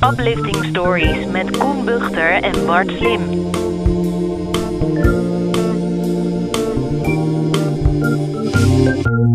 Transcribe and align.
Uplifting 0.00 0.64
Stories 0.64 1.26
met 1.26 1.56
Koen 1.58 1.84
Buchter 1.84 2.42
en 2.42 2.66
Bart 2.66 2.90
Slim. 2.90 3.20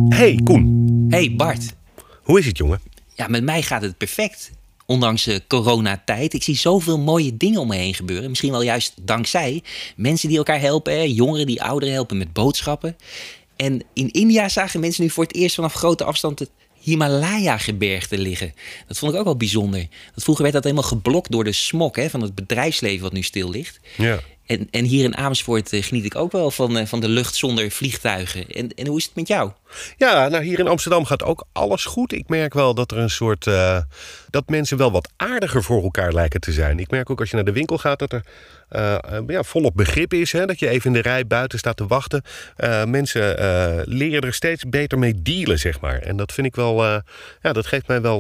Hey 0.09 0.39
Koen, 0.43 1.05
Hey 1.09 1.33
Bart. 1.35 1.75
hoe 2.23 2.39
is 2.39 2.45
het 2.45 2.57
jongen? 2.57 2.79
Ja, 3.13 3.27
met 3.27 3.43
mij 3.43 3.61
gaat 3.61 3.81
het 3.81 3.97
perfect. 3.97 4.51
Ondanks 4.93 5.23
de 5.23 5.41
coronatijd. 5.47 6.33
Ik 6.33 6.43
zie 6.43 6.55
zoveel 6.55 6.99
mooie 6.99 7.37
dingen 7.37 7.59
om 7.59 7.67
me 7.67 7.75
heen 7.75 7.93
gebeuren. 7.93 8.29
Misschien 8.29 8.51
wel 8.51 8.61
juist 8.61 8.93
dankzij 9.01 9.63
mensen 9.95 10.29
die 10.29 10.37
elkaar 10.37 10.59
helpen. 10.59 11.13
Jongeren 11.13 11.45
die 11.45 11.63
ouderen 11.63 11.93
helpen 11.93 12.17
met 12.17 12.33
boodschappen. 12.33 12.97
En 13.55 13.83
in 13.93 14.11
India 14.11 14.49
zagen 14.49 14.79
mensen 14.79 15.03
nu 15.03 15.09
voor 15.09 15.23
het 15.23 15.35
eerst 15.35 15.55
vanaf 15.55 15.73
grote 15.73 16.03
afstand 16.03 16.39
het 16.39 16.49
Himalaya-gebergte 16.79 18.17
liggen. 18.17 18.53
Dat 18.87 18.97
vond 18.97 19.13
ik 19.13 19.19
ook 19.19 19.25
wel 19.25 19.37
bijzonder. 19.37 19.79
Want 20.05 20.23
vroeger 20.23 20.43
werd 20.43 20.55
dat 20.55 20.63
helemaal 20.63 20.89
geblokt 20.89 21.31
door 21.31 21.43
de 21.43 21.51
smog 21.51 21.95
hè, 21.95 22.09
van 22.09 22.21
het 22.21 22.35
bedrijfsleven 22.35 23.03
wat 23.03 23.13
nu 23.13 23.21
stil 23.21 23.49
ligt. 23.49 23.79
Ja. 23.97 24.19
En, 24.45 24.67
en 24.71 24.85
hier 24.85 25.03
in 25.03 25.17
Amersfoort 25.17 25.73
eh, 25.73 25.83
geniet 25.83 26.05
ik 26.05 26.15
ook 26.15 26.31
wel 26.31 26.51
van, 26.51 26.77
eh, 26.77 26.85
van 26.85 26.99
de 26.99 27.07
lucht 27.07 27.35
zonder 27.35 27.71
vliegtuigen. 27.71 28.47
En, 28.47 28.73
en 28.73 28.87
hoe 28.87 28.97
is 28.97 29.05
het 29.05 29.15
met 29.15 29.27
jou? 29.27 29.51
Ja, 29.97 30.27
nou 30.27 30.43
hier 30.43 30.59
in 30.59 30.67
Amsterdam 30.67 31.05
gaat 31.05 31.23
ook 31.23 31.45
alles 31.51 31.85
goed. 31.85 32.13
Ik 32.13 32.29
merk 32.29 32.53
wel 32.53 32.73
dat 32.73 32.91
er 32.91 32.97
een 32.97 33.09
soort. 33.09 33.47
eh, 33.47 33.77
dat 34.29 34.49
mensen 34.49 34.77
wel 34.77 34.91
wat 34.91 35.09
aardiger 35.15 35.63
voor 35.63 35.83
elkaar 35.83 36.13
lijken 36.13 36.39
te 36.39 36.51
zijn. 36.51 36.79
Ik 36.79 36.91
merk 36.91 37.09
ook 37.09 37.19
als 37.19 37.29
je 37.29 37.35
naar 37.35 37.45
de 37.45 37.51
winkel 37.51 37.77
gaat 37.77 37.99
dat 37.99 38.13
er 38.13 38.23
ja, 39.27 39.43
volop 39.43 39.75
begrip 39.75 40.13
is. 40.13 40.31
Hè, 40.31 40.45
dat 40.45 40.59
je 40.59 40.69
even 40.69 40.85
in 40.87 40.93
de 40.93 41.09
rij 41.09 41.27
buiten 41.27 41.59
staat 41.59 41.77
te 41.77 41.87
wachten. 41.87 42.23
Mensen 42.85 43.35
leren 43.85 44.21
er 44.21 44.33
steeds 44.33 44.63
beter 44.63 44.99
mee 44.99 45.21
dealen, 45.21 45.59
zeg 45.59 45.79
maar. 45.79 45.99
En 45.99 46.17
dat 46.17 46.31
vind 46.33 46.47
ik 46.47 46.55
wel. 46.55 46.83
ja, 47.41 47.53
dat 47.53 47.65
geeft 47.65 47.87
mij 47.87 48.01
wel 48.01 48.19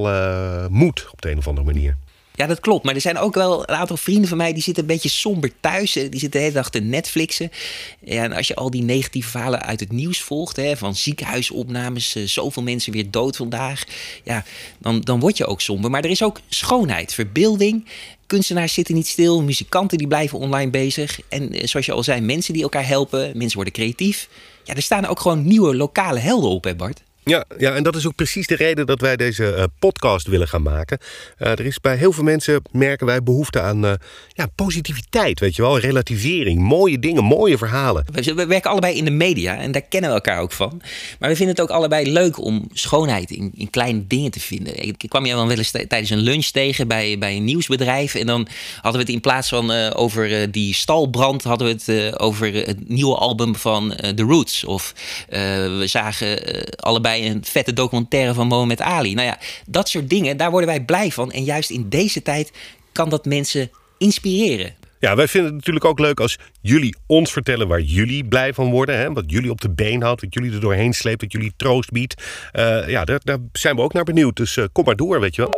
moed 0.69 1.07
op 1.11 1.21
de 1.21 1.31
een 1.31 1.37
of 1.37 1.47
andere 1.47 1.65
manier. 1.65 1.97
Ja, 2.35 2.45
dat 2.47 2.59
klopt. 2.59 2.83
Maar 2.85 2.95
er 2.95 3.01
zijn 3.01 3.17
ook 3.17 3.33
wel 3.33 3.69
een 3.69 3.75
aantal 3.75 3.97
vrienden 3.97 4.27
van 4.27 4.37
mij 4.37 4.53
die 4.53 4.63
zitten 4.63 4.83
een 4.83 4.89
beetje 4.89 5.09
somber 5.09 5.51
thuis. 5.59 5.95
Eh, 5.95 6.09
Die 6.09 6.19
zitten 6.19 6.39
de 6.39 6.45
hele 6.45 6.53
dag 6.53 6.69
te 6.69 6.79
Netflixen. 6.79 7.51
En 8.05 8.33
als 8.33 8.47
je 8.47 8.55
al 8.55 8.69
die 8.69 8.83
negatieve 8.83 9.29
verhalen 9.29 9.61
uit 9.61 9.79
het 9.79 9.91
nieuws 9.91 10.21
volgt, 10.21 10.55
hè, 10.55 10.77
van 10.77 10.95
ziekenhuisopnames, 10.95 12.15
eh, 12.15 12.23
zoveel 12.23 12.63
mensen 12.63 12.93
weer 12.93 13.11
dood 13.11 13.35
vandaag, 13.35 13.83
ja, 14.23 14.43
dan, 14.77 15.01
dan 15.01 15.19
word 15.19 15.37
je 15.37 15.45
ook 15.45 15.61
somber. 15.61 15.89
Maar 15.91 16.03
er 16.03 16.09
is 16.09 16.23
ook 16.23 16.39
schoonheid, 16.49 17.13
verbeelding. 17.13 17.87
Kunstenaars 18.27 18.73
zitten 18.73 18.95
niet 18.95 19.07
stil, 19.07 19.41
muzikanten 19.43 19.97
die 19.97 20.07
blijven 20.07 20.39
online 20.39 20.71
bezig. 20.71 21.19
En 21.29 21.51
eh, 21.51 21.67
zoals 21.67 21.85
je 21.85 21.91
al 21.91 22.03
zei, 22.03 22.21
mensen 22.21 22.53
die 22.53 22.63
elkaar 22.63 22.87
helpen, 22.87 23.31
mensen 23.37 23.55
worden 23.55 23.73
creatief. 23.73 24.29
Ja, 24.63 24.75
er 24.75 24.81
staan 24.81 25.05
ook 25.05 25.19
gewoon 25.19 25.47
nieuwe 25.47 25.75
lokale 25.75 26.19
helden 26.19 26.49
op, 26.49 26.63
hè 26.63 26.75
Bart? 26.75 27.01
Ja, 27.25 27.45
ja, 27.57 27.75
en 27.75 27.83
dat 27.83 27.95
is 27.95 28.07
ook 28.07 28.15
precies 28.15 28.47
de 28.47 28.55
reden 28.55 28.85
dat 28.85 29.01
wij 29.01 29.15
deze 29.15 29.53
eh, 29.53 29.63
podcast 29.79 30.27
willen 30.27 30.47
gaan 30.47 30.61
maken. 30.61 30.97
Eh, 31.37 31.51
er 31.51 31.65
is 31.65 31.79
bij 31.79 31.95
heel 31.95 32.11
veel 32.11 32.23
mensen, 32.23 32.61
merken 32.71 33.05
wij, 33.05 33.23
behoefte 33.23 33.61
aan 33.61 33.85
eh, 33.85 33.93
ja, 34.27 34.47
positiviteit, 34.55 35.39
weet 35.39 35.55
je 35.55 35.61
wel, 35.61 35.79
relativering, 35.79 36.61
mooie 36.61 36.99
dingen, 36.99 37.23
mooie 37.23 37.57
verhalen. 37.57 38.05
We, 38.11 38.33
we 38.33 38.45
werken 38.45 38.69
allebei 38.69 38.97
in 38.97 39.05
de 39.05 39.11
media 39.11 39.57
en 39.57 39.71
daar 39.71 39.81
kennen 39.81 40.09
we 40.09 40.15
elkaar 40.15 40.41
ook 40.41 40.51
van. 40.51 40.81
Maar 41.19 41.29
we 41.29 41.35
vinden 41.35 41.55
het 41.55 41.63
ook 41.63 41.77
allebei 41.77 42.11
leuk 42.11 42.41
om 42.41 42.67
schoonheid 42.73 43.31
in, 43.31 43.51
in 43.55 43.69
kleine 43.69 44.07
dingen 44.07 44.31
te 44.31 44.39
vinden. 44.39 44.83
Ik, 44.85 45.05
kwam 45.07 45.25
je 45.25 45.33
wel 45.33 45.47
wel 45.47 45.57
eens 45.57 45.71
tijdens 45.71 46.09
een 46.09 46.17
lunch 46.17 46.45
tegen 46.45 46.87
bij, 46.87 47.17
bij 47.17 47.35
een 47.35 47.43
nieuwsbedrijf. 47.43 48.15
En 48.15 48.25
dan 48.25 48.47
hadden 48.73 49.01
we 49.01 49.07
het 49.07 49.15
in 49.15 49.21
plaats 49.21 49.49
van 49.49 49.71
over 49.93 50.51
die 50.51 50.73
stalbrand, 50.73 51.43
hadden 51.43 51.67
we 51.67 51.91
het 51.93 52.19
over 52.19 52.53
het 52.53 52.89
nieuwe 52.89 53.15
album 53.15 53.55
van 53.55 53.95
The 54.15 54.23
Roots. 54.23 54.63
Of 54.63 54.93
we 55.29 55.83
zagen 55.87 56.45
eh, 56.45 56.61
een 57.21 57.45
vette 57.45 57.73
documentaire 57.73 58.33
van 58.33 58.47
Mohamed 58.47 58.81
Ali. 58.81 59.13
Nou 59.13 59.27
ja, 59.27 59.37
dat 59.65 59.89
soort 59.89 60.09
dingen, 60.09 60.37
daar 60.37 60.51
worden 60.51 60.69
wij 60.69 60.83
blij 60.83 61.11
van. 61.11 61.31
En 61.31 61.43
juist 61.43 61.69
in 61.69 61.89
deze 61.89 62.21
tijd 62.21 62.51
kan 62.91 63.09
dat 63.09 63.25
mensen 63.25 63.71
inspireren. 63.97 64.75
Ja, 65.03 65.15
wij 65.15 65.27
vinden 65.27 65.49
het 65.49 65.59
natuurlijk 65.59 65.85
ook 65.85 65.99
leuk 65.99 66.19
als 66.19 66.37
jullie 66.61 66.95
ons 67.05 67.31
vertellen 67.31 67.67
waar 67.67 67.81
jullie 67.81 68.25
blij 68.25 68.53
van 68.53 68.71
worden. 68.71 68.97
Hè? 68.97 69.13
Wat 69.13 69.23
jullie 69.27 69.51
op 69.51 69.61
de 69.61 69.69
been 69.69 70.01
houdt, 70.01 70.21
wat 70.21 70.33
jullie 70.33 70.53
er 70.53 70.59
doorheen 70.59 70.93
sleept, 70.93 71.21
wat 71.21 71.31
jullie 71.31 71.53
troost 71.57 71.91
biedt. 71.91 72.23
Eh, 72.51 72.89
ja, 72.89 73.05
daar, 73.05 73.19
daar 73.23 73.37
zijn 73.51 73.75
we 73.75 73.81
ook 73.81 73.93
naar 73.93 74.03
benieuwd. 74.03 74.35
Dus 74.35 74.57
eh, 74.57 74.65
kom 74.71 74.85
maar 74.85 74.95
door, 74.95 75.19
weet 75.19 75.35
je 75.35 75.41
wel. 75.41 75.51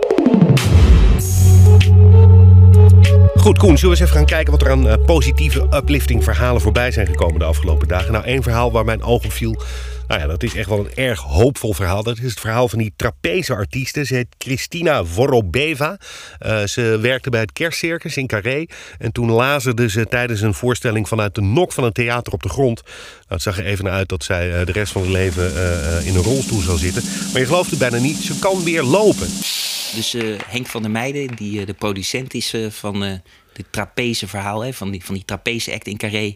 Goed, 3.35 3.57
Koen, 3.57 3.77
zullen 3.77 3.95
we 3.95 4.01
eens 4.01 4.09
even 4.09 4.17
gaan 4.17 4.25
kijken 4.25 4.51
wat 4.51 4.61
er 4.61 4.71
aan 4.71 4.87
eh, 4.87 5.05
positieve 5.05 5.67
uplifting 5.73 6.23
verhalen 6.23 6.61
voorbij 6.61 6.91
zijn 6.91 7.07
gekomen 7.07 7.39
de 7.39 7.45
afgelopen 7.45 7.87
dagen? 7.87 8.11
Nou, 8.11 8.25
één 8.25 8.43
verhaal 8.43 8.71
waar 8.71 8.85
mijn 8.85 9.03
oog 9.03 9.25
op 9.25 9.31
viel. 9.31 9.61
Nou 10.07 10.21
ja, 10.21 10.27
dat 10.27 10.43
is 10.43 10.55
echt 10.55 10.69
wel 10.69 10.79
een 10.79 10.95
erg 10.95 11.19
hoopvol 11.19 11.73
verhaal. 11.73 12.03
Dat 12.03 12.17
is 12.17 12.29
het 12.29 12.39
verhaal 12.39 12.67
van 12.67 12.79
die 12.79 12.93
trapeze-artieste. 12.95 14.05
Ze 14.05 14.15
heet 14.15 14.35
Christina 14.37 15.03
Vorobeva. 15.03 15.97
Eh, 16.39 16.63
ze 16.63 16.99
werkte 17.01 17.29
bij 17.29 17.39
het 17.39 17.53
Kerstcircus 17.53 18.17
in 18.17 18.27
Carré. 18.27 18.65
En 18.97 19.11
toen 19.11 19.31
lazerde 19.31 19.89
ze 19.89 20.07
tijdens 20.07 20.41
een 20.41 20.53
voorstelling 20.53 21.07
vanuit 21.07 21.35
de 21.35 21.41
nok 21.41 21.71
van 21.71 21.83
een 21.83 21.91
theater 21.91 22.33
op 22.33 22.43
de 22.43 22.49
grond. 22.49 22.81
Nou, 22.83 22.93
het 23.27 23.41
zag 23.41 23.57
er 23.57 23.65
even 23.65 23.89
uit 23.89 24.09
dat 24.09 24.23
zij 24.23 24.59
eh, 24.59 24.65
de 24.65 24.71
rest 24.71 24.91
van 24.91 25.01
haar 25.01 25.11
leven 25.11 25.55
eh, 25.55 26.07
in 26.07 26.15
een 26.15 26.23
rolstoel 26.23 26.61
zou 26.61 26.77
zitten. 26.77 27.03
Maar 27.31 27.41
je 27.41 27.47
gelooft 27.47 27.69
het 27.69 27.79
bijna 27.79 27.97
niet. 27.97 28.17
Ze 28.17 28.39
kan 28.39 28.63
weer 28.63 28.83
lopen. 28.83 29.27
Dus 29.95 30.15
Henk 30.47 30.67
van 30.67 30.81
der 30.81 30.91
Meijden, 30.91 31.35
die 31.35 31.65
de 31.65 31.73
producent 31.73 32.33
is 32.33 32.53
van 32.69 33.21
dit 33.55 33.65
trapeze 33.69 34.27
verhaal, 34.27 34.61
hè, 34.61 34.73
van 34.73 34.91
die, 34.91 35.05
van 35.05 35.15
die 35.15 35.25
trapeze 35.25 35.73
act 35.73 35.87
in 35.87 35.97
Carré, 35.97 36.35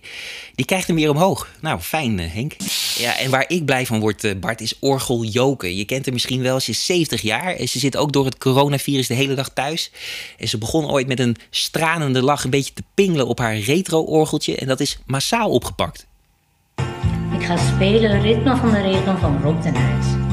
die 0.56 0.66
krijgt 0.66 0.88
hem 0.88 0.96
weer 0.96 1.10
omhoog. 1.10 1.48
Nou, 1.62 1.80
fijn 1.80 2.20
eh, 2.20 2.34
Henk. 2.34 2.56
Ja, 2.98 3.18
en 3.18 3.30
waar 3.30 3.46
ik 3.48 3.66
blij 3.66 3.86
van 3.86 4.00
word, 4.00 4.24
eh, 4.24 4.36
Bart, 4.40 4.62
is 4.62 4.80
Orgel 4.80 5.24
Joken. 5.24 5.76
Je 5.76 5.86
kent 5.86 6.06
haar 6.06 6.14
misschien 6.14 6.42
wel, 6.42 6.60
ze 6.60 6.72
is 6.72 6.86
70 6.86 7.22
jaar. 7.22 7.56
En 7.56 7.70
ze 7.70 7.80
zit 7.80 7.98
ook 7.98 8.12
door 8.12 8.26
het 8.26 8.38
coronavirus 8.38 9.08
de 9.08 9.14
hele 9.14 9.34
dag 9.36 9.50
thuis. 9.50 9.92
En 10.38 10.48
ze 10.48 10.58
begon 10.58 10.90
ooit 10.90 11.08
met 11.08 11.20
een 11.20 11.36
stranende 11.50 12.22
lach 12.22 12.44
een 12.44 12.50
beetje 12.50 12.74
te 12.74 12.84
pingelen 12.94 13.28
op 13.28 13.40
haar 13.40 13.58
retro-orgeltje. 13.58 14.56
En 14.56 14.68
dat 14.68 14.80
is 14.80 15.00
massaal 15.06 15.50
opgepakt. 15.50 16.08
Ik 17.40 17.46
ga 17.46 17.58
spelen 17.58 18.22
Ritme 18.22 18.56
van 18.56 18.72
de 18.72 18.82
Regen 18.82 19.20
van 19.20 19.42
Rob 19.42 19.64
den 19.64 19.76
Uyt. 19.76 20.29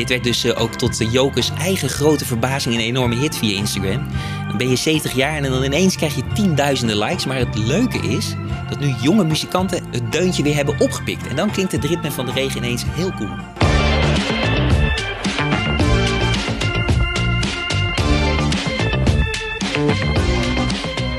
Dit 0.00 0.08
werd 0.08 0.24
dus 0.24 0.44
eh, 0.44 0.62
ook 0.62 0.74
tot 0.74 1.00
uh, 1.00 1.12
Jokers 1.12 1.50
eigen 1.58 1.88
grote 1.88 2.24
verbazing 2.24 2.74
een 2.74 2.80
enorme 2.80 3.14
hit 3.14 3.36
via 3.36 3.56
Instagram. 3.56 4.06
Dan 4.48 4.56
ben 4.56 4.68
je 4.68 4.76
70 4.76 5.12
jaar 5.12 5.36
en 5.36 5.50
dan 5.50 5.64
ineens 5.64 5.96
krijg 5.96 6.14
je 6.14 6.22
tienduizenden 6.34 6.98
likes. 6.98 7.26
Maar 7.26 7.36
het 7.36 7.58
leuke 7.58 7.98
is 7.98 8.34
dat 8.68 8.80
nu 8.80 8.94
jonge 9.00 9.24
muzikanten 9.24 9.84
het 9.90 10.12
deuntje 10.12 10.42
weer 10.42 10.54
hebben 10.54 10.80
opgepikt. 10.80 11.26
En 11.26 11.36
dan 11.36 11.50
klinkt 11.50 11.72
het 11.72 11.84
ritme 11.84 12.10
van 12.10 12.26
de 12.26 12.32
regen 12.32 12.56
ineens 12.56 12.84
heel 12.86 13.12
cool. 13.12 13.30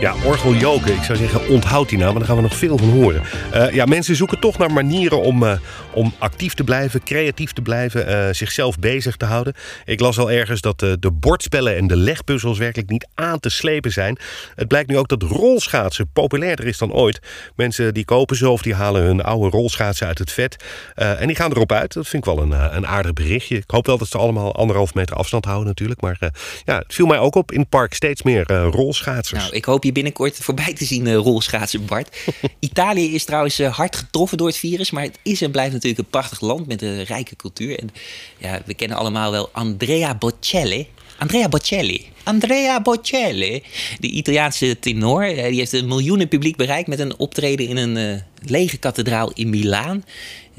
Ja, 0.01 0.15
Orgel 0.25 0.53
Joken. 0.53 0.93
Ik 0.93 1.03
zou 1.03 1.17
zeggen, 1.17 1.49
onthoud 1.49 1.89
die 1.89 1.97
naam, 1.97 2.07
want 2.07 2.17
daar 2.17 2.27
gaan 2.27 2.35
we 2.35 2.41
nog 2.41 2.55
veel 2.55 2.77
van 2.77 2.89
horen. 2.89 3.21
Eh, 3.51 3.73
ja, 3.73 3.85
mensen 3.85 4.15
zoeken 4.15 4.39
toch 4.39 4.57
naar 4.57 4.71
manieren 4.71 5.21
om, 5.21 5.43
eh, 5.43 5.57
om 5.93 6.13
actief 6.17 6.53
te 6.53 6.63
blijven, 6.63 7.03
creatief 7.03 7.53
te 7.53 7.61
blijven, 7.61 8.07
eh, 8.07 8.33
zichzelf 8.33 8.79
bezig 8.79 9.17
te 9.17 9.25
houden. 9.25 9.53
Ik 9.85 9.99
las 9.99 10.19
al 10.19 10.31
ergens 10.31 10.61
dat 10.61 10.79
de 10.79 11.11
bordspellen 11.13 11.77
en 11.77 11.87
de 11.87 11.95
legpuzzels 11.95 12.57
werkelijk 12.57 12.89
niet 12.89 13.07
aan 13.15 13.39
te 13.39 13.49
slepen 13.49 13.91
zijn. 13.91 14.17
Het 14.55 14.67
blijkt 14.67 14.89
nu 14.89 14.97
ook 14.97 15.07
dat 15.07 15.23
rolschaatsen 15.23 16.09
populairder 16.13 16.65
is 16.67 16.77
dan 16.77 16.93
ooit. 16.93 17.19
Mensen 17.55 17.93
die 17.93 18.05
kopen 18.05 18.35
ze 18.35 18.49
of 18.49 18.61
die 18.61 18.73
halen 18.73 19.01
hun 19.01 19.23
oude 19.23 19.49
rolschaatsen 19.49 20.07
uit 20.07 20.17
het 20.17 20.31
vet. 20.31 20.63
en 20.95 21.27
die 21.27 21.35
gaan 21.35 21.51
erop 21.51 21.71
uit. 21.71 21.93
Dat 21.93 22.07
vind 22.07 22.27
ik 22.27 22.33
wel 22.33 22.43
een, 22.43 22.75
een 22.75 22.87
aardig 22.87 23.13
berichtje. 23.13 23.57
Ik 23.57 23.71
hoop 23.71 23.85
wel 23.85 23.97
dat 23.97 24.07
ze 24.07 24.17
allemaal 24.17 24.55
anderhalf 24.55 24.93
meter 24.93 25.15
afstand 25.15 25.45
houden 25.45 25.67
natuurlijk. 25.67 26.01
Maar 26.01 26.17
ja, 26.65 26.77
het 26.77 26.93
viel 26.93 27.05
mij 27.05 27.19
ook 27.19 27.35
op 27.35 27.51
in 27.51 27.59
het 27.59 27.69
park 27.69 27.93
steeds 27.93 28.23
meer 28.23 28.51
rolschaatsers. 28.51 29.41
Nou, 29.41 29.53
ik 29.53 29.65
hoop 29.65 29.83
je 29.91 29.97
binnenkort 30.01 30.37
voorbij 30.37 30.73
te 30.73 30.85
zien, 30.85 31.07
eh, 31.07 31.15
rolschaatsen 31.15 31.85
Bart. 31.85 32.17
Italië 32.59 33.13
is 33.13 33.23
trouwens 33.25 33.59
eh, 33.59 33.75
hard 33.75 33.95
getroffen 33.95 34.37
door 34.37 34.47
het 34.47 34.57
virus. 34.57 34.91
Maar 34.91 35.03
het 35.03 35.19
is 35.23 35.41
en 35.41 35.51
blijft 35.51 35.73
natuurlijk 35.73 36.01
een 36.01 36.09
prachtig 36.09 36.41
land 36.41 36.67
met 36.67 36.81
een 36.81 37.03
rijke 37.03 37.35
cultuur. 37.35 37.79
En 37.79 37.89
ja, 38.37 38.61
we 38.65 38.73
kennen 38.73 38.97
allemaal 38.97 39.31
wel 39.31 39.49
Andrea 39.51 40.15
Bocelli. 40.15 40.87
Andrea 41.17 41.49
Bocelli. 41.49 42.05
Andrea 42.23 42.81
Bocelli, 42.81 43.63
de 43.99 44.07
Italiaanse 44.07 44.79
tenor. 44.79 45.23
eh, 45.23 45.47
Die 45.47 45.57
heeft 45.59 45.73
een 45.73 45.87
miljoenen 45.87 46.27
publiek 46.27 46.55
bereikt 46.55 46.87
met 46.87 46.99
een 46.99 47.17
optreden 47.17 47.67
in 47.67 47.77
een 47.77 48.23
lege 48.45 48.77
kathedraal 48.77 49.31
in 49.33 49.49
Milaan. 49.49 50.03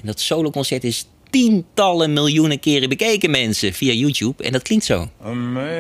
En 0.00 0.06
dat 0.06 0.20
soloconcert 0.20 0.84
is 0.84 1.06
tientallen 1.30 2.12
miljoenen 2.12 2.60
keren 2.60 2.88
bekeken, 2.88 3.30
mensen, 3.30 3.72
via 3.72 3.92
YouTube. 3.92 4.42
En 4.42 4.52
dat 4.52 4.62
klinkt 4.62 4.84
zo. 4.84 5.08
Amazing 5.22 5.72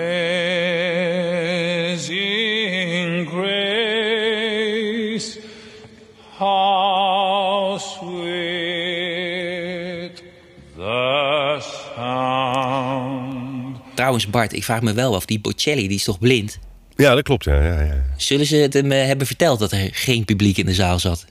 Trouwens, 13.94 14.30
Bart, 14.30 14.52
ik 14.52 14.64
vraag 14.64 14.82
me 14.82 14.92
wel 14.92 15.14
af, 15.14 15.24
die 15.24 15.40
Bocelli, 15.40 15.88
die 15.88 15.96
is 15.96 16.04
toch 16.04 16.18
blind? 16.18 16.58
Ja, 16.96 17.14
dat 17.14 17.22
klopt. 17.22 17.44
Ja, 17.44 17.64
ja, 17.64 17.80
ja. 17.80 18.04
Zullen 18.16 18.46
ze 18.46 18.56
het 18.56 18.72
hem 18.72 18.92
eh, 18.92 19.06
hebben 19.06 19.26
verteld 19.26 19.58
dat 19.58 19.72
er 19.72 19.88
geen 19.92 20.24
publiek 20.24 20.56
in 20.56 20.66
de 20.66 20.74
zaal 20.74 20.98
zat? 20.98 21.26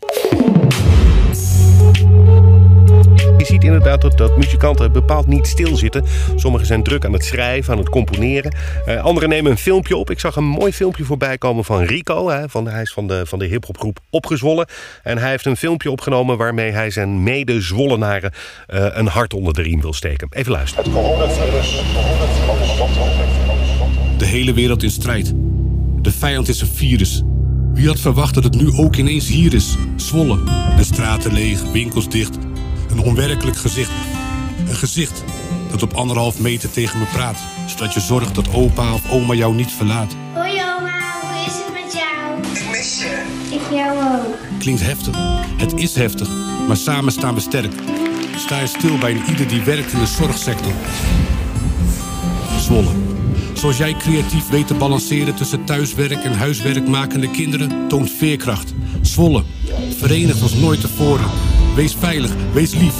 Je 3.38 3.48
ziet 3.48 3.64
inderdaad 3.64 4.02
dat, 4.02 4.18
dat 4.18 4.38
muzikanten 4.38 4.92
bepaald 4.92 5.28
niet 5.28 5.48
stilzitten. 5.48 6.06
Sommigen 6.36 6.68
zijn 6.68 6.84
druk 6.84 7.06
aan 7.06 7.14
het 7.14 7.26
schrijven, 7.26 7.74
aan 7.74 7.80
het 7.80 7.90
componeren. 7.90 8.56
Eh, 8.86 9.04
anderen 9.04 9.30
nemen 9.30 9.52
een 9.52 9.58
filmpje 9.58 9.98
op. 9.98 10.10
Ik 10.10 10.20
zag 10.20 10.36
een 10.36 10.44
mooi 10.44 10.74
filmpje 10.74 11.04
voorbij 11.04 11.38
komen 11.38 11.66
van 11.66 11.84
Rico. 11.84 12.30
Hè, 12.30 12.50
van, 12.50 12.68
hij 12.68 12.82
is 12.82 12.94
van 12.94 13.08
de, 13.08 13.26
van 13.26 13.40
de 13.40 13.46
hiphopgroep 13.46 14.00
Opgezwollen. 14.10 14.68
En 15.04 15.18
hij 15.18 15.30
heeft 15.30 15.46
een 15.46 15.58
filmpje 15.58 15.92
opgenomen 15.92 16.38
waarmee 16.38 16.72
hij 16.72 16.90
zijn 16.90 17.24
mede-zwollenaren 17.24 18.32
eh, 18.68 18.86
een 18.92 19.08
hart 19.08 19.34
onder 19.34 19.54
de 19.54 19.62
riem 19.62 19.82
wil 19.82 19.94
steken. 19.94 20.28
Even 20.32 20.52
luisteren. 20.52 20.84
De 20.84 20.92
hele 24.32 24.54
wereld 24.54 24.84
in 24.84 24.92
strijd. 24.92 25.34
De 26.02 26.12
vijand 26.12 26.48
is 26.48 26.62
een 26.62 26.68
virus. 26.68 27.22
Wie 27.74 27.88
had 27.88 28.00
verwacht 28.00 28.34
dat 28.34 28.44
het 28.44 28.56
nu 28.56 28.72
ook 28.72 28.96
ineens 28.96 29.28
hier 29.28 29.54
is? 29.54 29.78
Zwolle. 29.96 30.40
De 30.78 30.84
straten 30.84 31.34
leeg, 31.34 31.72
winkels 31.72 32.10
dicht. 32.10 32.38
Een 32.90 33.00
onwerkelijk 33.00 33.58
gezicht. 33.58 33.92
Een 34.68 34.76
gezicht 34.76 35.24
dat 35.72 35.84
op 35.84 35.94
anderhalf 35.94 36.40
meter 36.40 36.72
tegen 36.72 37.00
me 37.00 37.06
praat. 37.06 37.38
Zodat 37.68 37.94
je 37.94 38.00
zorgt 38.00 38.36
dat 38.36 38.54
opa 38.54 38.94
of 38.94 39.12
oma 39.12 39.34
jou 39.34 39.56
niet 39.56 39.72
verlaat. 39.72 40.16
Hoi 40.34 40.52
oma, 40.52 41.00
hoe 41.22 41.46
is 41.46 41.54
het 41.54 41.74
met 41.74 41.94
jou? 41.94 42.42
Ik 42.54 42.72
mis 42.72 43.00
je. 43.00 43.24
Ik 43.56 43.78
jou 43.78 43.98
ook. 43.98 44.38
Klinkt 44.60 44.82
heftig. 44.82 45.18
Het 45.58 45.74
is 45.74 45.96
heftig. 45.96 46.30
Maar 46.68 46.78
samen 46.78 47.12
staan 47.12 47.34
we 47.34 47.40
sterk. 47.40 47.74
Sta 48.38 48.60
je 48.60 48.68
stil 48.68 48.98
bij 48.98 49.12
een 49.12 49.24
ieder 49.30 49.48
die 49.48 49.62
werkt 49.62 49.92
in 49.92 50.00
de 50.00 50.06
zorgsector. 50.06 50.74
Zwolle. 52.60 53.11
Zoals 53.62 53.78
jij 53.78 53.94
creatief 53.94 54.50
weet 54.50 54.68
te 54.68 54.74
balanceren 54.74 55.36
tussen 55.36 55.64
thuiswerk 55.64 56.24
en 56.24 56.38
huiswerkmakende 56.38 57.32
kinderen, 57.32 57.88
toont 57.88 58.12
veerkracht. 58.12 58.74
Zwolle. 59.02 59.44
Verenigd 59.98 60.42
als 60.42 60.54
nooit 60.54 60.82
tevoren. 60.82 61.26
Wees 61.76 61.96
veilig, 61.96 62.32
wees 62.54 62.74
lief. 62.74 62.96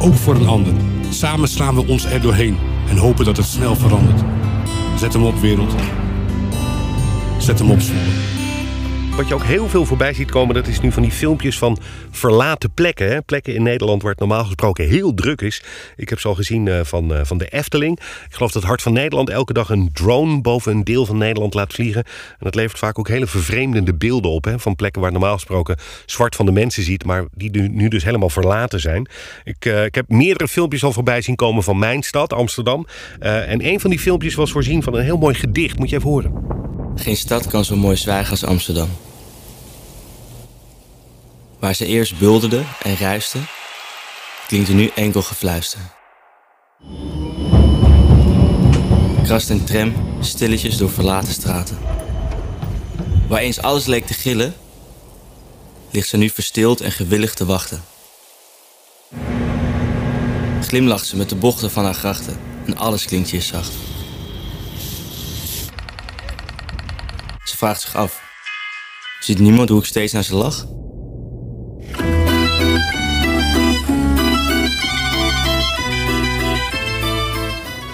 Ook 0.00 0.14
voor 0.14 0.34
een 0.34 0.46
ander. 0.46 0.72
Samen 1.10 1.48
slaan 1.48 1.74
we 1.74 1.86
ons 1.86 2.04
er 2.04 2.20
doorheen 2.20 2.56
en 2.88 2.96
hopen 2.96 3.24
dat 3.24 3.36
het 3.36 3.46
snel 3.46 3.76
verandert. 3.76 4.22
Zet 4.98 5.12
hem 5.12 5.24
op, 5.24 5.40
wereld. 5.40 5.74
Zet 7.38 7.58
hem 7.58 7.70
op, 7.70 7.80
Zwolle. 7.80 8.33
Wat 9.16 9.28
je 9.28 9.34
ook 9.34 9.42
heel 9.42 9.68
veel 9.68 9.84
voorbij 9.84 10.14
ziet 10.14 10.30
komen, 10.30 10.54
dat 10.54 10.66
is 10.66 10.80
nu 10.80 10.92
van 10.92 11.02
die 11.02 11.10
filmpjes 11.10 11.58
van 11.58 11.78
verlaten 12.10 12.70
plekken. 12.70 13.08
Hè? 13.08 13.22
Plekken 13.22 13.54
in 13.54 13.62
Nederland 13.62 14.02
waar 14.02 14.10
het 14.10 14.20
normaal 14.20 14.44
gesproken 14.44 14.88
heel 14.88 15.14
druk 15.14 15.40
is. 15.40 15.62
Ik 15.96 16.08
heb 16.08 16.20
ze 16.20 16.28
al 16.28 16.34
gezien 16.34 16.68
eh, 16.68 16.80
van, 16.82 17.14
eh, 17.14 17.20
van 17.24 17.38
de 17.38 17.48
Efteling. 17.48 18.00
Ik 18.00 18.34
geloof 18.34 18.52
dat 18.52 18.62
Hart 18.62 18.82
van 18.82 18.92
Nederland 18.92 19.30
elke 19.30 19.52
dag 19.52 19.68
een 19.68 19.90
drone 19.92 20.40
boven 20.40 20.72
een 20.72 20.84
deel 20.84 21.06
van 21.06 21.18
Nederland 21.18 21.54
laat 21.54 21.72
vliegen. 21.72 22.04
En 22.04 22.38
dat 22.38 22.54
levert 22.54 22.78
vaak 22.78 22.98
ook 22.98 23.08
hele 23.08 23.26
vervreemdende 23.26 23.94
beelden 23.94 24.30
op. 24.30 24.44
Hè? 24.44 24.58
Van 24.58 24.76
plekken 24.76 25.02
waar 25.02 25.12
normaal 25.12 25.34
gesproken 25.34 25.76
zwart 26.06 26.36
van 26.36 26.46
de 26.46 26.52
mensen 26.52 26.82
ziet, 26.82 27.04
maar 27.04 27.24
die 27.34 27.50
nu, 27.50 27.88
dus 27.88 28.04
helemaal 28.04 28.30
verlaten 28.30 28.80
zijn. 28.80 29.08
Ik, 29.44 29.64
eh, 29.64 29.84
ik 29.84 29.94
heb 29.94 30.08
meerdere 30.08 30.48
filmpjes 30.48 30.84
al 30.84 30.92
voorbij 30.92 31.22
zien 31.22 31.36
komen 31.36 31.62
van 31.62 31.78
mijn 31.78 32.02
stad, 32.02 32.32
Amsterdam. 32.32 32.86
En 33.18 33.66
een 33.66 33.80
van 33.80 33.90
die 33.90 33.98
filmpjes 33.98 34.34
was 34.34 34.52
voorzien 34.52 34.82
van 34.82 34.94
een 34.94 35.04
heel 35.04 35.18
mooi 35.18 35.34
gedicht. 35.34 35.78
Moet 35.78 35.90
je 35.90 35.96
even 35.96 36.08
horen. 36.08 36.53
Geen 36.96 37.16
stad 37.16 37.46
kan 37.46 37.64
zo 37.64 37.76
mooi 37.76 37.96
zwijgen 37.96 38.30
als 38.30 38.44
Amsterdam. 38.44 38.88
Waar 41.58 41.74
ze 41.74 41.86
eerst 41.86 42.18
bulderde 42.18 42.64
en 42.82 42.96
ruiste, 42.96 43.38
klinkt 44.46 44.68
er 44.68 44.74
nu 44.74 44.90
enkel 44.94 45.22
gefluister. 45.22 45.80
Krast 49.24 49.48
een 49.48 49.64
tram 49.64 49.94
stilletjes 50.20 50.76
door 50.76 50.90
verlaten 50.90 51.32
straten. 51.32 51.78
Waar 53.28 53.40
eens 53.40 53.60
alles 53.60 53.86
leek 53.86 54.06
te 54.06 54.14
gillen, 54.14 54.54
ligt 55.90 56.08
ze 56.08 56.16
nu 56.16 56.30
verstild 56.30 56.80
en 56.80 56.92
gewillig 56.92 57.34
te 57.34 57.44
wachten. 57.44 57.84
Glimlacht 60.60 61.06
ze 61.06 61.16
met 61.16 61.28
de 61.28 61.36
bochten 61.36 61.70
van 61.70 61.84
haar 61.84 61.94
grachten 61.94 62.38
en 62.66 62.76
alles 62.76 63.04
klinkt 63.04 63.30
hier 63.30 63.42
zacht. 63.42 63.72
Ze 67.44 67.56
vraagt 67.56 67.80
zich 67.80 67.94
af. 67.94 68.22
Ziet 69.20 69.38
niemand 69.38 69.68
hoe 69.68 69.78
ik 69.78 69.84
steeds 69.84 70.12
naar 70.12 70.22
ze 70.24 70.34
lach? 70.34 70.66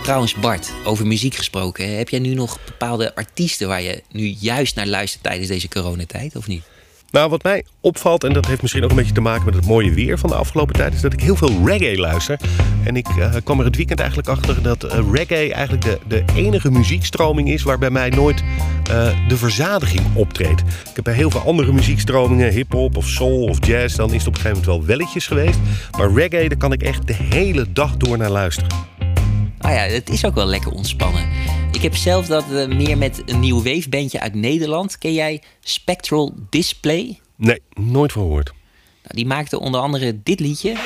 Trouwens, 0.02 0.34
Bart, 0.34 0.72
over 0.84 1.06
muziek 1.06 1.34
gesproken. 1.34 1.96
Heb 1.96 2.08
jij 2.08 2.18
nu 2.18 2.34
nog 2.34 2.58
bepaalde 2.64 3.14
artiesten 3.14 3.68
waar 3.68 3.82
je 3.82 4.02
nu 4.10 4.26
juist 4.26 4.74
naar 4.74 4.86
luistert 4.86 5.22
tijdens 5.22 5.48
deze 5.48 5.68
coronatijd, 5.68 6.36
of 6.36 6.46
niet? 6.46 6.64
Nou, 7.10 7.30
wat 7.30 7.42
mij 7.42 7.64
opvalt, 7.80 8.24
en 8.24 8.32
dat 8.32 8.46
heeft 8.46 8.62
misschien 8.62 8.84
ook 8.84 8.90
een 8.90 8.96
beetje 8.96 9.12
te 9.12 9.20
maken 9.20 9.44
met 9.44 9.54
het 9.54 9.66
mooie 9.66 9.92
weer 9.94 10.18
van 10.18 10.30
de 10.30 10.36
afgelopen 10.36 10.74
tijd, 10.74 10.94
is 10.94 11.00
dat 11.00 11.12
ik 11.12 11.20
heel 11.20 11.36
veel 11.36 11.66
reggae 11.66 11.98
luister. 11.98 12.40
En 12.84 12.96
ik 12.96 13.08
eh, 13.08 13.34
kwam 13.44 13.58
er 13.58 13.64
het 13.64 13.76
weekend 13.76 13.98
eigenlijk 13.98 14.28
achter 14.28 14.62
dat 14.62 14.84
eh, 14.84 14.98
reggae 15.12 15.54
eigenlijk 15.54 15.84
de, 15.84 15.98
de 16.08 16.24
enige 16.34 16.70
muziekstroming 16.70 17.50
is 17.50 17.62
waar 17.62 17.78
bij 17.78 17.90
mij 17.90 18.08
nooit 18.08 18.42
eh, 18.90 19.28
de 19.28 19.36
verzadiging 19.36 20.02
optreedt. 20.14 20.60
Ik 20.60 20.94
heb 20.94 21.04
bij 21.04 21.14
heel 21.14 21.30
veel 21.30 21.40
andere 21.40 21.72
muziekstromingen, 21.72 22.52
hip-hop 22.52 22.96
of 22.96 23.06
soul 23.06 23.42
of 23.42 23.66
jazz, 23.66 23.96
dan 23.96 24.12
is 24.12 24.18
het 24.18 24.26
op 24.26 24.34
een 24.34 24.40
gegeven 24.40 24.62
moment 24.62 24.66
wel 24.66 24.96
welletjes 24.96 25.26
geweest. 25.26 25.58
Maar 25.98 26.12
reggae, 26.12 26.48
daar 26.48 26.58
kan 26.58 26.72
ik 26.72 26.82
echt 26.82 27.06
de 27.06 27.14
hele 27.14 27.72
dag 27.72 27.96
door 27.96 28.18
naar 28.18 28.30
luisteren. 28.30 28.70
Ah 29.58 29.72
ja, 29.72 29.80
het 29.80 30.10
is 30.10 30.24
ook 30.24 30.34
wel 30.34 30.46
lekker 30.46 30.72
ontspannen. 30.72 31.28
Ik 31.72 31.82
heb 31.82 31.96
zelf 31.96 32.26
dat 32.26 32.44
eh, 32.52 32.66
meer 32.66 32.98
met 32.98 33.22
een 33.26 33.40
nieuw 33.40 33.62
wavebandje 33.62 34.20
uit 34.20 34.34
Nederland. 34.34 34.98
Ken 34.98 35.12
jij 35.12 35.42
Spectral 35.60 36.34
Display? 36.50 37.20
Nee, 37.36 37.60
nooit 37.74 38.12
verhoord. 38.12 38.52
Nou, 39.02 39.14
die 39.14 39.26
maakte 39.26 39.60
onder 39.60 39.80
andere 39.80 40.22
dit 40.22 40.40
liedje. 40.40 40.76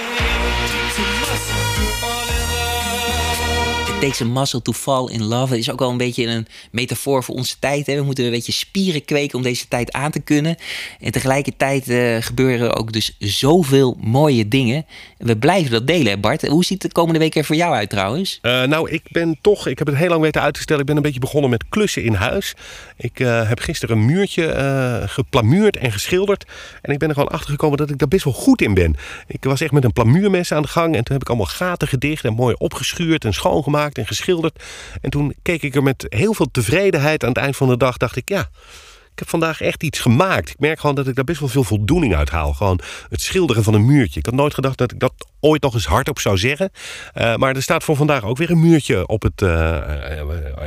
Takes 4.05 4.21
a 4.21 4.25
muscle 4.25 4.62
to 4.62 4.73
fall 4.73 5.09
in 5.11 5.23
love. 5.23 5.53
Het 5.53 5.61
is 5.61 5.71
ook 5.71 5.79
wel 5.79 5.91
een 5.91 5.97
beetje 5.97 6.27
een 6.27 6.47
metafoor 6.71 7.25
voor 7.25 7.35
onze 7.35 7.59
tijd. 7.59 7.87
Hè? 7.87 7.95
We 7.95 8.03
moeten 8.03 8.25
een 8.25 8.31
beetje 8.31 8.53
spieren 8.53 9.05
kweken 9.05 9.39
om 9.39 9.43
deze 9.43 9.69
tijd 9.69 9.93
aan 9.93 10.11
te 10.11 10.21
kunnen. 10.21 10.56
En 11.01 11.12
tegelijkertijd 11.12 11.89
eh, 11.89 12.17
gebeuren 12.21 12.77
ook 12.77 12.93
dus 12.93 13.17
zoveel 13.19 13.97
mooie 14.01 14.49
dingen. 14.49 14.87
En 15.19 15.27
we 15.27 15.37
blijven 15.37 15.71
dat 15.71 15.87
delen, 15.87 16.12
hè 16.12 16.19
Bart? 16.19 16.47
Hoe 16.47 16.65
ziet 16.65 16.83
de 16.83 16.93
komende 16.93 17.19
week 17.19 17.37
er 17.37 17.45
voor 17.45 17.56
jou 17.56 17.75
uit 17.75 17.91
trouwens? 17.91 18.39
Uh, 18.43 18.62
nou, 18.62 18.91
ik 18.91 19.03
ben 19.11 19.39
toch, 19.41 19.67
ik 19.67 19.79
heb 19.79 19.87
het 19.87 19.97
heel 19.97 20.09
lang 20.09 20.23
weten 20.23 20.43
uit 20.43 20.55
te 20.55 20.61
stellen. 20.61 20.81
Ik 20.81 20.87
ben 20.87 20.97
een 20.97 21.03
beetje 21.03 21.21
begonnen 21.21 21.51
met 21.51 21.65
klussen 21.69 22.03
in 22.03 22.15
huis. 22.15 22.55
Ik 22.97 23.21
uh, 23.21 23.49
heb 23.49 23.61
gisteren 23.61 23.97
een 23.97 24.05
muurtje 24.05 25.03
geplamuurd 25.06 25.77
en 25.77 25.93
geschilderd. 25.93 26.45
En 26.82 26.93
ik 26.93 26.99
ben 26.99 27.08
er 27.08 27.15
gewoon 27.15 27.29
achter 27.29 27.51
gekomen 27.51 27.79
dat 27.79 27.91
ik 27.91 27.99
daar 27.99 28.08
best 28.08 28.25
wel 28.25 28.32
goed 28.32 28.63
in 28.63 28.75
ben. 28.75 28.96
Ik 29.27 29.44
was 29.44 29.61
echt 29.61 29.73
met 29.73 29.84
een 29.84 29.93
plamuurmes 29.93 30.53
aan 30.53 30.63
de 30.63 30.69
gang. 30.69 30.96
En 30.96 31.05
toen 31.05 31.13
heb 31.13 31.23
ik 31.23 31.29
allemaal 31.29 31.46
gaten 31.46 31.89
gedicht 31.89 32.25
en 32.25 32.34
mooi 32.34 32.55
opgeschuurd 32.58 33.25
en 33.25 33.34
schoongemaakt 33.34 33.94
en 33.98 34.06
geschilderd. 34.06 34.63
En 35.01 35.10
toen 35.10 35.34
keek 35.43 35.63
ik 35.63 35.74
er 35.74 35.82
met 35.82 36.06
heel 36.08 36.34
veel 36.34 36.51
tevredenheid 36.51 37.22
aan 37.22 37.29
het 37.29 37.39
eind 37.39 37.56
van 37.56 37.69
de 37.69 37.77
dag. 37.77 37.96
Dacht 37.96 38.17
ik, 38.17 38.29
ja, 38.29 38.48
ik 39.15 39.20
heb 39.20 39.29
vandaag 39.29 39.60
echt 39.60 39.82
iets 39.82 39.98
gemaakt. 39.98 40.51
Ik 40.51 40.58
merk 40.58 40.81
gewoon 40.81 40.94
dat 40.94 41.06
ik 41.06 41.15
daar 41.15 41.24
best 41.24 41.41
wel 41.41 41.48
veel 41.48 41.65
voldoening 41.65 42.15
uit 42.15 42.31
haal. 42.31 42.53
Gewoon 42.53 42.81
het 43.08 43.20
schilderen 43.20 43.63
van 43.63 43.74
een 43.74 43.86
muurtje. 43.86 44.19
Ik 44.19 44.27
had 44.27 44.34
nooit 44.34 44.55
gedacht 44.55 44.79
dat 44.79 44.93
ik 44.93 44.98
dat 44.98 45.13
ooit 45.41 45.63
nog 45.63 45.74
eens 45.74 45.86
hardop 45.86 46.19
zou 46.19 46.39
zeggen. 46.39 46.70
Uh, 47.15 47.36
maar 47.36 47.56
er 47.56 47.63
staat 47.63 47.84
voor 47.84 47.96
vandaag 47.96 48.24
ook 48.24 48.36
weer 48.36 48.51
een 48.51 48.60
muurtje 48.60 49.06
op 49.06 49.22
het, 49.22 49.43
uh, 49.43 49.81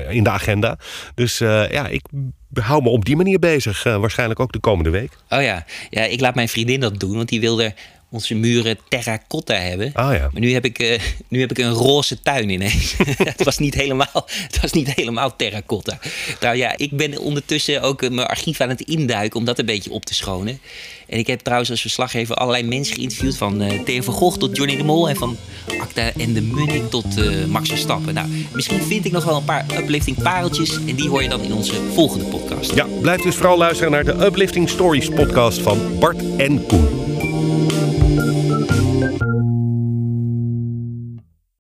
in 0.10 0.24
de 0.24 0.30
agenda. 0.30 0.78
Dus 1.16 1.42
uh, 1.42 1.72
ja, 1.72 1.88
ik 1.88 2.06
hou 2.54 2.84
me 2.84 2.90
op 2.90 3.06
die 3.06 3.16
manier 3.16 3.40
bezig. 3.40 3.84
waarschijnlijk 3.84 4.40
ook 4.40 4.52
de 4.52 4.60
komende 4.60 4.90
week. 4.90 5.18
Oh 5.30 5.42
ja. 5.42 5.66
ja, 5.90 6.04
ik 6.04 6.20
laat 6.20 6.36
mijn 6.36 6.50
vriendin 6.50 6.80
dat 6.80 7.00
doen. 7.00 7.16
Want 7.16 7.30
die 7.30 7.40
wilde 7.40 7.74
onze 8.10 8.36
muren 8.36 8.78
terracotta 8.90 9.54
hebben. 9.54 9.92
Ah, 9.94 10.14
ja. 10.14 10.30
Maar 10.32 10.42
nu 10.42 10.54
heb 10.54 10.66
ik, 10.66 10.80
uh, 10.80 11.00
nu 11.28 11.40
heb 11.40 11.52
ik 11.52 11.58
een 11.58 11.72
roze 11.72 12.22
tuin 12.22 12.50
ineens. 12.50 12.94
het, 13.18 13.44
was 13.44 13.58
niet 13.58 13.74
helemaal, 13.74 14.28
het 14.48 14.62
was 14.62 14.72
niet 14.72 14.94
helemaal 14.94 15.36
terracotta. 15.36 16.00
Nou 16.40 16.56
ja, 16.56 16.78
ik 16.78 16.92
ben 16.92 17.20
ondertussen 17.20 17.82
ook 17.82 18.02
mijn 18.02 18.28
archief 18.28 18.62
aan 18.62 18.70
het 18.70 18.82
induiken 18.82 19.40
om 19.40 19.46
dat 19.46 19.60
een 19.60 19.66
beetje 19.66 19.92
op 19.92 20.06
te 20.06 20.14
schonen. 20.14 20.60
En 21.08 21.18
ik 21.18 21.28
heb 21.28 21.40
trouwens 21.40 21.70
als 21.70 21.82
verslaggever 21.82 22.36
allerlei 22.36 22.64
mensen 22.64 22.96
geïnterviewd. 22.96 23.38
Van 23.38 23.62
uh, 23.62 23.84
Theo 23.84 24.02
van 24.02 24.14
Gogh 24.14 24.38
tot 24.38 24.58
Johnny 24.58 24.78
de 24.78 24.84
Mol. 24.84 25.10
En 25.10 25.16
van 25.16 25.38
Acta 25.80 26.12
en 26.18 26.34
de 26.34 26.42
Munnik 26.42 26.90
tot 26.90 27.18
uh, 27.18 27.46
Max 27.46 27.70
Verstappen. 27.70 28.14
Nou, 28.14 28.28
misschien 28.52 28.82
vind 28.82 29.06
ik 29.06 29.12
nog 29.12 29.24
wel 29.24 29.38
een 29.38 29.44
paar 29.44 29.66
uplifting 29.78 30.22
pareltjes. 30.22 30.76
En 30.76 30.96
die 30.96 31.10
hoor 31.10 31.24
je 31.24 31.30
dan 31.30 31.44
in 31.44 31.54
onze 31.54 31.74
volgende 31.94 32.26
podcast. 32.26 32.76
Ja, 32.76 32.86
blijf 33.02 33.22
dus 33.22 33.36
vooral 33.36 33.58
luisteren 33.58 33.92
naar 33.92 34.06
de 34.06 34.26
Uplifting 34.26 34.70
Stories 34.70 35.10
podcast 35.10 35.60
van 35.60 36.00
Bart 36.00 36.22
en 36.38 36.66
Koen. 36.66 37.07